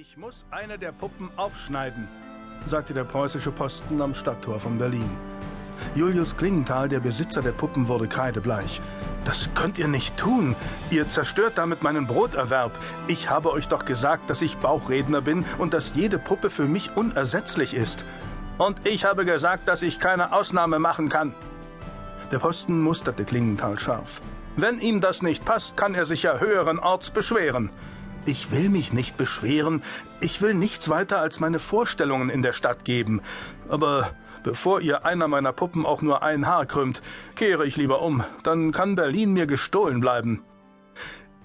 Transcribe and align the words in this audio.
Ich 0.00 0.16
muss 0.16 0.46
eine 0.50 0.78
der 0.78 0.92
Puppen 0.92 1.28
aufschneiden, 1.36 2.08
sagte 2.64 2.94
der 2.94 3.04
preußische 3.04 3.50
Posten 3.50 4.00
am 4.00 4.14
Stadttor 4.14 4.58
von 4.58 4.78
Berlin. 4.78 5.10
Julius 5.94 6.34
Klingenthal, 6.38 6.88
der 6.88 7.00
Besitzer 7.00 7.42
der 7.42 7.52
Puppen, 7.52 7.86
wurde 7.86 8.08
kreidebleich. 8.08 8.80
Das 9.26 9.50
könnt 9.54 9.76
ihr 9.76 9.88
nicht 9.88 10.16
tun. 10.16 10.56
Ihr 10.90 11.10
zerstört 11.10 11.52
damit 11.56 11.82
meinen 11.82 12.06
Broterwerb. 12.06 12.72
Ich 13.08 13.28
habe 13.28 13.52
euch 13.52 13.68
doch 13.68 13.84
gesagt, 13.84 14.30
dass 14.30 14.40
ich 14.40 14.56
Bauchredner 14.56 15.20
bin 15.20 15.44
und 15.58 15.74
dass 15.74 15.92
jede 15.94 16.18
Puppe 16.18 16.48
für 16.48 16.66
mich 16.66 16.96
unersetzlich 16.96 17.74
ist. 17.74 18.02
Und 18.56 18.80
ich 18.86 19.04
habe 19.04 19.26
gesagt, 19.26 19.68
dass 19.68 19.82
ich 19.82 20.00
keine 20.00 20.32
Ausnahme 20.32 20.78
machen 20.78 21.10
kann. 21.10 21.34
Der 22.32 22.38
Posten 22.38 22.80
musterte 22.80 23.26
Klingenthal 23.26 23.78
scharf. 23.78 24.22
Wenn 24.56 24.78
ihm 24.78 25.02
das 25.02 25.20
nicht 25.20 25.44
passt, 25.44 25.76
kann 25.76 25.94
er 25.94 26.06
sich 26.06 26.22
ja 26.22 26.38
höheren 26.38 26.78
Orts 26.78 27.10
beschweren. 27.10 27.68
Ich 28.26 28.50
will 28.50 28.68
mich 28.68 28.92
nicht 28.92 29.16
beschweren, 29.16 29.82
ich 30.20 30.42
will 30.42 30.54
nichts 30.54 30.88
weiter 30.88 31.20
als 31.20 31.40
meine 31.40 31.58
Vorstellungen 31.58 32.28
in 32.28 32.42
der 32.42 32.52
Stadt 32.52 32.84
geben. 32.84 33.22
Aber 33.68 34.10
bevor 34.42 34.80
ihr 34.80 35.04
einer 35.04 35.26
meiner 35.26 35.52
Puppen 35.52 35.86
auch 35.86 36.02
nur 36.02 36.22
ein 36.22 36.46
Haar 36.46 36.66
krümmt, 36.66 37.00
kehre 37.34 37.66
ich 37.66 37.76
lieber 37.76 38.02
um, 38.02 38.22
dann 38.42 38.72
kann 38.72 38.94
Berlin 38.94 39.32
mir 39.32 39.46
gestohlen 39.46 40.00
bleiben. 40.00 40.42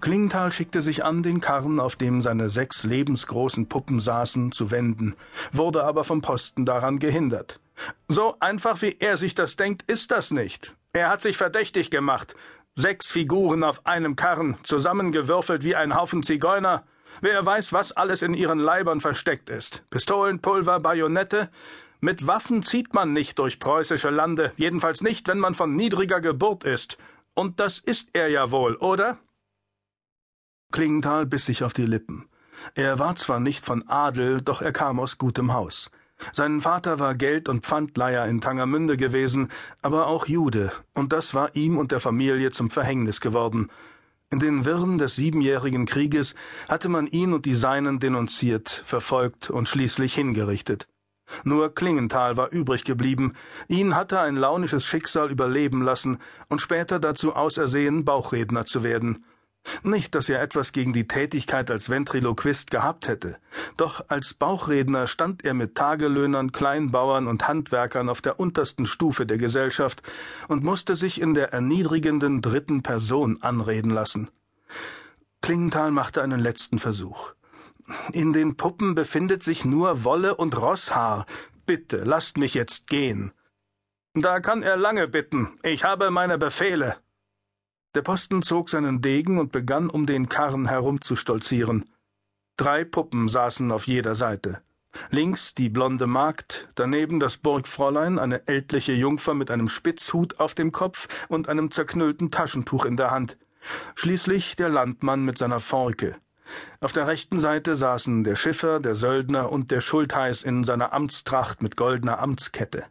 Klingenthal 0.02 0.52
schickte 0.52 0.82
sich 0.82 1.04
an, 1.04 1.24
den 1.24 1.42
Karren, 1.42 1.80
auf 1.80 1.96
dem 1.96 2.22
seine 2.22 2.50
sechs 2.50 2.84
lebensgroßen 2.84 3.68
Puppen 3.70 4.00
saßen, 4.00 4.52
zu 4.52 4.70
wenden, 4.70 5.16
wurde 5.52 5.84
aber 5.84 6.04
vom 6.04 6.22
Posten 6.22 6.66
daran 6.66 7.00
gehindert. 7.00 7.60
So 8.08 8.36
einfach 8.40 8.82
wie 8.82 8.98
er 9.00 9.18
sich 9.18 9.34
das 9.34 9.56
denkt, 9.56 9.90
ist 9.90 10.12
das 10.12 10.32
nicht. 10.32 10.76
Er 10.94 11.10
hat 11.10 11.22
sich 11.22 11.38
verdächtig 11.38 11.90
gemacht. 11.90 12.36
Sechs 12.78 13.10
Figuren 13.10 13.64
auf 13.64 13.86
einem 13.86 14.18
Karren, 14.18 14.58
zusammengewürfelt 14.64 15.64
wie 15.64 15.78
ein 15.78 15.96
Haufen 15.96 16.24
Zigeuner. 16.24 16.84
Wer 17.22 17.46
weiß, 17.46 17.72
was 17.72 17.94
alles 17.94 18.22
in 18.22 18.34
ihren 18.34 18.60
Leibern 18.60 19.00
versteckt 19.00 19.50
ist. 19.50 19.90
Pistolen, 19.90 20.42
Pulver, 20.42 20.82
Bajonette. 20.82 21.50
Mit 22.02 22.28
Waffen 22.28 22.64
zieht 22.64 22.94
man 22.94 23.14
nicht 23.14 23.40
durch 23.40 23.62
preußische 23.62 24.10
Lande, 24.10 24.52
jedenfalls 24.58 25.02
nicht, 25.02 25.30
wenn 25.30 25.40
man 25.40 25.56
von 25.56 25.78
niedriger 25.78 26.20
Geburt 26.20 26.66
ist. 26.66 26.98
Und 27.34 27.62
das 27.62 27.80
ist 27.80 28.10
er 28.12 28.28
ja 28.28 28.52
wohl, 28.52 28.76
oder? 28.76 29.20
Klingenthal 30.74 31.26
biss 31.26 31.46
sich 31.46 31.64
auf 31.64 31.72
die 31.72 31.86
Lippen. 31.86 32.28
Er 32.74 33.00
war 33.00 33.16
zwar 33.16 33.40
nicht 33.40 33.64
von 33.64 33.88
Adel, 33.88 34.42
doch 34.42 34.62
er 34.62 34.74
kam 34.74 35.00
aus 35.00 35.18
gutem 35.18 35.54
Haus. 35.54 35.92
Sein 36.34 36.62
Vater 36.62 37.00
war 37.00 37.16
Geld- 37.16 37.50
und 37.50 37.66
Pfandleiher 37.66 38.26
in 38.28 38.42
Tangermünde 38.42 38.98
gewesen, 38.98 39.50
aber 39.82 40.08
auch 40.08 40.28
Jude, 40.28 40.72
und 40.94 41.14
das 41.14 41.34
war 41.34 41.56
ihm 41.56 41.78
und 41.78 41.92
der 41.92 42.00
Familie 42.00 42.52
zum 42.52 42.70
Verhängnis 42.70 43.22
geworden. 43.22 43.70
In 44.32 44.40
den 44.40 44.66
Wirren 44.66 44.98
des 44.98 45.16
siebenjährigen 45.16 45.86
Krieges 45.86 46.36
hatte 46.68 46.90
man 46.90 47.08
ihn 47.08 47.34
und 47.34 47.46
die 47.46 47.56
Seinen 47.56 48.00
denunziert, 48.00 48.70
verfolgt 48.70 49.50
und 49.50 49.70
schließlich 49.70 50.16
hingerichtet. 50.16 50.88
Nur 51.44 51.74
Klingenthal 51.74 52.38
war 52.38 52.52
übrig 52.52 52.84
geblieben, 52.84 53.34
ihn 53.68 53.96
hatte 53.96 54.20
ein 54.20 54.36
launisches 54.36 54.86
Schicksal 54.86 55.32
überleben 55.32 55.82
lassen 55.82 56.18
und 56.50 56.62
später 56.62 57.00
dazu 57.00 57.36
ausersehen, 57.36 58.06
Bauchredner 58.06 58.66
zu 58.66 58.84
werden. 58.84 59.26
Nicht, 59.84 60.16
dass 60.16 60.30
er 60.30 60.42
etwas 60.42 60.72
gegen 60.72 60.94
die 60.94 61.08
Tätigkeit 61.08 61.72
als 61.72 61.90
Ventriloquist 61.90 62.72
gehabt 62.72 63.08
hätte, 63.08 63.38
doch 63.78 64.06
als 64.10 64.34
Bauchredner 64.34 65.08
stand 65.08 65.44
er 65.44 65.54
mit 65.54 65.76
Tagelöhnern, 65.76 66.52
Kleinbauern 66.52 67.28
und 67.28 67.48
Handwerkern 67.48 68.10
auf 68.10 68.22
der 68.22 68.40
untersten 68.40 68.86
Stufe 68.86 69.26
der 69.26 69.38
Gesellschaft 69.38 70.02
und 70.48 70.64
musste 70.64 70.96
sich 70.96 71.20
in 71.20 71.34
der 71.34 71.54
erniedrigenden 71.54 72.42
dritten 72.42 72.84
Person 72.84 73.42
anreden 73.42 73.92
lassen. 73.92 74.30
Klingenthal 75.42 75.92
machte 75.92 76.22
einen 76.22 76.40
letzten 76.40 76.80
Versuch. 76.80 77.34
In 78.12 78.34
den 78.34 78.58
Puppen 78.58 78.96
befindet 78.96 79.44
sich 79.44 79.64
nur 79.64 80.04
Wolle 80.04 80.36
und 80.36 80.58
Rosshaar. 80.58 81.26
Bitte, 81.66 81.98
lasst 81.98 82.38
mich 82.38 82.54
jetzt 82.54 82.88
gehen. 82.88 83.32
Da 84.16 84.40
kann 84.40 84.64
er 84.64 84.78
lange 84.78 85.08
bitten. 85.08 85.52
Ich 85.62 85.84
habe 85.84 86.10
meine 86.10 86.38
Befehle. 86.38 86.96
Der 87.96 88.02
Posten 88.02 88.42
zog 88.42 88.70
seinen 88.70 89.02
Degen 89.02 89.40
und 89.40 89.54
begann 89.54 89.90
um 89.90 90.06
den 90.06 90.28
Karren 90.28 90.68
herumzustolzieren. 90.68 91.86
Drei 92.58 92.84
Puppen 92.84 93.30
saßen 93.30 93.72
auf 93.72 93.88
jeder 93.88 94.16
Seite. 94.16 94.62
Links 95.12 95.56
die 95.56 95.70
blonde 95.70 96.06
Magd, 96.06 96.70
daneben 96.76 97.22
das 97.22 97.38
Burgfräulein, 97.38 98.20
eine 98.20 98.48
ältliche 98.50 98.92
Jungfer 98.92 99.34
mit 99.34 99.50
einem 99.50 99.70
Spitzhut 99.70 100.42
auf 100.42 100.56
dem 100.56 100.74
Kopf 100.74 101.08
und 101.30 101.48
einem 101.48 101.72
zerknüllten 101.72 102.32
Taschentuch 102.32 102.84
in 102.84 102.98
der 102.98 103.12
Hand. 103.12 103.38
Schließlich 103.96 104.58
der 104.58 104.68
Landmann 104.68 105.24
mit 105.24 105.38
seiner 105.38 105.62
Forke. 105.62 106.18
Auf 106.82 106.92
der 106.92 107.08
rechten 107.08 107.40
Seite 107.40 107.78
saßen 107.78 108.26
der 108.26 108.36
Schiffer, 108.36 108.82
der 108.82 108.96
Söldner 108.96 109.54
und 109.54 109.72
der 109.72 109.80
Schultheiß 109.80 110.44
in 110.44 110.66
seiner 110.66 110.92
Amtstracht 110.92 111.64
mit 111.64 111.78
goldener 111.78 112.20
Amtskette. 112.20 112.84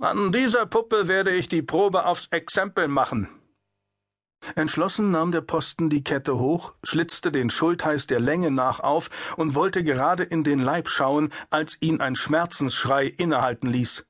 An 0.00 0.30
dieser 0.30 0.64
Puppe 0.66 1.08
werde 1.08 1.32
ich 1.32 1.48
die 1.48 1.62
Probe 1.62 2.06
aufs 2.06 2.28
Exempel 2.30 2.88
machen, 2.88 3.28
Entschlossen 4.54 5.10
nahm 5.10 5.32
der 5.32 5.40
Posten 5.40 5.90
die 5.90 6.04
Kette 6.04 6.38
hoch, 6.38 6.74
schlitzte 6.82 7.32
den 7.32 7.50
Schultheiß 7.50 8.06
der 8.06 8.20
Länge 8.20 8.50
nach 8.50 8.80
auf 8.80 9.10
und 9.36 9.54
wollte 9.54 9.84
gerade 9.84 10.22
in 10.22 10.44
den 10.44 10.58
Leib 10.58 10.88
schauen, 10.88 11.32
als 11.50 11.76
ihn 11.80 12.00
ein 12.00 12.16
Schmerzensschrei 12.16 13.06
innehalten 13.06 13.68
ließ. 13.68 14.06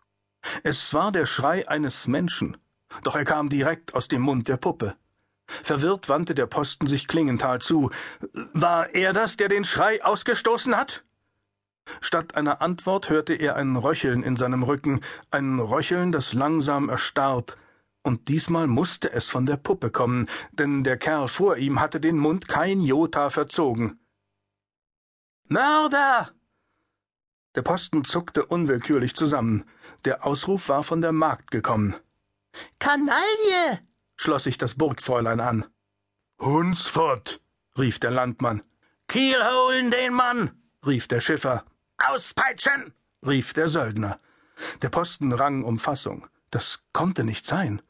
Es 0.63 0.95
war 0.95 1.13
der 1.13 1.27
Schrei 1.27 1.69
eines 1.69 2.07
Menschen, 2.07 2.57
doch 3.03 3.17
er 3.17 3.25
kam 3.25 3.49
direkt 3.49 3.95
aus 3.95 4.09
dem 4.09 4.23
Mund 4.23 4.49
der 4.49 4.57
Puppe. 4.57 4.95
Verwirrt 5.47 6.09
wandte 6.09 6.35
der 6.35 6.47
Posten 6.47 6.87
sich 6.87 7.09
Klingenthal 7.09 7.61
zu. 7.61 7.91
War 8.53 8.95
er 8.95 9.13
das, 9.13 9.37
der 9.37 9.49
den 9.49 9.65
Schrei 9.65 10.03
ausgestoßen 10.05 10.77
hat? 10.77 11.05
Statt 12.01 12.37
einer 12.37 12.63
Antwort 12.63 13.09
hörte 13.09 13.35
er 13.35 13.57
ein 13.57 13.75
Röcheln 13.75 14.23
in 14.23 14.37
seinem 14.37 14.63
Rücken, 14.63 15.01
ein 15.31 15.59
Röcheln, 15.59 16.13
das 16.13 16.33
langsam 16.33 16.89
erstarb, 16.89 17.57
und 18.03 18.29
diesmal 18.29 18.67
musste 18.67 19.13
es 19.13 19.29
von 19.29 19.47
der 19.47 19.57
Puppe 19.57 19.91
kommen, 19.91 20.29
denn 20.53 20.85
der 20.85 20.97
Kerl 20.97 21.29
vor 21.29 21.57
ihm 21.57 21.81
hatte 21.81 22.01
den 22.01 22.17
Mund 22.17 22.49
kein 22.49 22.81
Jota 22.81 23.31
verzogen. 23.31 24.01
Mörder! 25.45 26.31
Der 27.57 27.63
Posten 27.63 28.05
zuckte 28.05 28.47
unwillkürlich 28.47 29.15
zusammen. 29.15 29.65
Der 30.05 30.25
Ausruf 30.25 30.69
war 30.69 30.85
von 30.85 31.01
der 31.01 31.13
Magd 31.13 31.51
gekommen. 31.51 31.97
Kanaille! 32.79 33.81
schloss 34.17 34.45
sich 34.45 34.59
das 34.59 34.75
Burgfräulein 34.75 35.41
an. 35.41 35.67
Hunsfort! 36.39 37.41
rief 37.77 37.99
der 37.99 38.13
Landmann. 38.13 38.63
Kiel 39.09 39.37
holen 39.43 39.91
den 39.91 40.15
Mann! 40.15 40.63
rief 40.87 41.09
der 41.09 41.21
Schiffer. 41.21 41.65
Auspeitschen! 41.99 42.95
rief 43.27 43.53
der 43.53 43.69
Söldner. 43.69 44.21
Der 44.83 44.89
Posten 44.89 45.33
rang 45.33 45.65
um 45.65 45.79
Fassung. 45.79 46.29
Das 46.51 46.81
konnte 46.93 47.25
nicht 47.25 47.47
sein. 47.47 47.83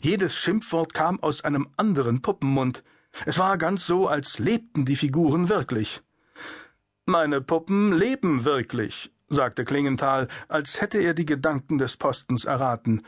Jedes 0.00 0.36
Schimpfwort 0.36 0.94
kam 0.94 1.20
aus 1.20 1.44
einem 1.44 1.68
anderen 1.76 2.22
Puppenmund. 2.22 2.84
Es 3.26 3.38
war 3.38 3.58
ganz 3.58 3.86
so, 3.86 4.08
als 4.08 4.38
lebten 4.38 4.84
die 4.84 4.96
Figuren 4.96 5.48
wirklich. 5.48 6.02
Meine 7.06 7.40
Puppen 7.40 7.92
leben 7.92 8.44
wirklich, 8.44 9.12
sagte 9.28 9.64
Klingenthal, 9.64 10.28
als 10.48 10.80
hätte 10.80 10.98
er 10.98 11.14
die 11.14 11.26
Gedanken 11.26 11.78
des 11.78 11.96
Postens 11.96 12.44
erraten. 12.44 13.02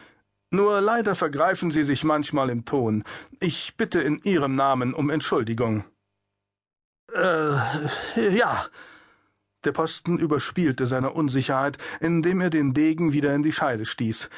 Nur 0.50 0.80
leider 0.80 1.14
vergreifen 1.14 1.70
sie 1.70 1.82
sich 1.82 2.04
manchmal 2.04 2.50
im 2.50 2.64
Ton. 2.64 3.04
Ich 3.40 3.76
bitte 3.76 4.00
in 4.00 4.20
Ihrem 4.22 4.54
Namen 4.54 4.92
um 4.92 5.08
Entschuldigung. 5.08 5.84
Äh, 7.14 8.36
ja, 8.36 8.66
der 9.64 9.72
Posten 9.72 10.18
überspielte 10.18 10.86
seine 10.86 11.10
Unsicherheit, 11.10 11.78
indem 12.00 12.40
er 12.40 12.50
den 12.50 12.74
Degen 12.74 13.12
wieder 13.12 13.34
in 13.34 13.42
die 13.42 13.52
Scheide 13.52 13.84
stieß. 13.84 14.28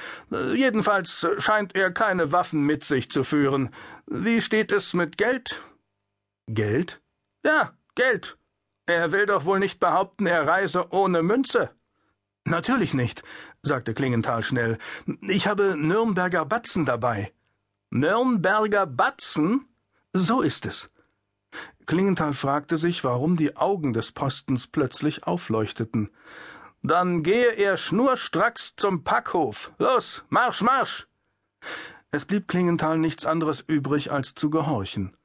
Jedenfalls 0.54 1.26
scheint 1.38 1.74
er 1.74 1.90
keine 1.90 2.32
Waffen 2.32 2.64
mit 2.64 2.84
sich 2.84 3.10
zu 3.10 3.24
führen. 3.24 3.70
Wie 4.06 4.40
steht 4.40 4.72
es 4.72 4.94
mit 4.94 5.18
Geld? 5.18 5.62
Geld? 6.46 7.00
Ja, 7.44 7.72
Geld. 7.94 8.36
Er 8.86 9.12
will 9.12 9.26
doch 9.26 9.44
wohl 9.44 9.58
nicht 9.58 9.80
behaupten, 9.80 10.26
er 10.26 10.46
reise 10.46 10.92
ohne 10.92 11.22
Münze. 11.22 11.70
Natürlich 12.44 12.92
nicht, 12.92 13.22
sagte 13.62 13.94
Klingenthal 13.94 14.42
schnell. 14.42 14.78
Ich 15.22 15.46
habe 15.46 15.76
Nürnberger 15.78 16.44
Batzen 16.44 16.84
dabei. 16.84 17.32
Nürnberger 17.90 18.86
Batzen? 18.86 19.66
So 20.12 20.42
ist 20.42 20.66
es. 20.66 20.90
Klingenthal 21.86 22.32
fragte 22.32 22.78
sich, 22.78 23.04
warum 23.04 23.36
die 23.36 23.56
Augen 23.56 23.92
des 23.92 24.12
Postens 24.12 24.66
plötzlich 24.66 25.26
aufleuchteten. 25.26 26.10
Dann 26.82 27.22
gehe 27.22 27.52
er 27.52 27.76
schnurstracks 27.76 28.74
zum 28.76 29.04
Packhof. 29.04 29.72
Los, 29.78 30.24
Marsch, 30.28 30.62
Marsch! 30.62 31.06
Es 32.10 32.24
blieb 32.24 32.46
Klingenthal 32.46 32.98
nichts 32.98 33.26
anderes 33.26 33.60
übrig, 33.60 34.12
als 34.12 34.34
zu 34.34 34.50
gehorchen. 34.50 35.16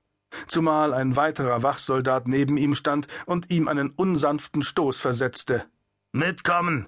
Zumal 0.48 0.94
ein 0.94 1.16
weiterer 1.16 1.64
Wachsoldat 1.64 2.28
neben 2.28 2.58
ihm 2.58 2.76
stand 2.76 3.08
und 3.26 3.52
ihm 3.52 3.68
einen 3.68 3.90
unsanften 3.92 4.64
Stoß 4.64 5.00
versetzte. 5.00 5.66
Mitkommen! 6.12 6.88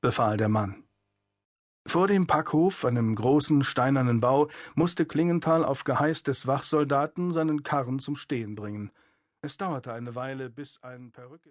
befahl 0.00 0.36
der 0.36 0.48
Mann. 0.48 0.84
Vor 1.86 2.06
dem 2.06 2.26
Packhof, 2.26 2.84
einem 2.84 3.14
großen 3.14 3.64
steinernen 3.64 4.20
Bau, 4.20 4.48
musste 4.74 5.06
Klingenthal 5.06 5.64
auf 5.64 5.84
Geheiß 5.84 6.22
des 6.22 6.46
Wachsoldaten 6.46 7.32
seinen 7.32 7.62
Karren 7.62 7.98
zum 7.98 8.14
Stehen 8.14 8.54
bringen. 8.54 8.90
Es 9.40 9.56
dauerte 9.56 9.92
eine 9.92 10.14
Weile, 10.16 10.50
bis 10.50 10.82
ein 10.82 11.12
Perücke 11.12 11.46